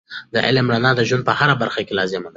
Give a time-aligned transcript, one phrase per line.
[0.33, 2.29] د علم رڼا د ژوند په هره برخه کې لازم دی.